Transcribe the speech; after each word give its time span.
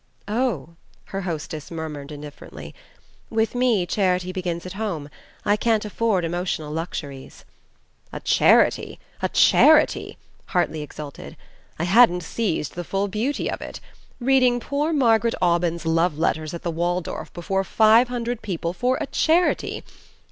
"Oh," 0.27 0.77
her 1.13 1.21
hostess 1.21 1.69
murmured, 1.69 2.11
indifferently, 2.11 2.73
"with 3.29 3.53
me 3.53 3.85
charity 3.85 4.31
begins 4.31 4.65
at 4.65 4.73
home. 4.73 5.09
I 5.45 5.55
can't 5.55 5.85
afford 5.85 6.25
emotional 6.25 6.73
luxuries." 6.73 7.45
"A 8.11 8.19
charity? 8.19 8.99
A 9.21 9.29
charity?" 9.29 10.17
Hartly 10.47 10.81
exulted. 10.81 11.37
"I 11.77 11.83
hadn't 11.83 12.23
seized 12.23 12.73
the 12.73 12.83
full 12.83 13.09
beauty 13.09 13.47
of 13.47 13.61
it. 13.61 13.79
Reading 14.19 14.59
poor 14.59 14.91
Margaret 14.91 15.35
Aubyn's 15.39 15.85
love 15.85 16.17
letters 16.17 16.55
at 16.55 16.63
the 16.63 16.71
Waldorf 16.71 17.31
before 17.33 17.63
five 17.63 18.07
hundred 18.07 18.41
people 18.41 18.73
for 18.73 18.97
a 18.99 19.05
charity! 19.05 19.83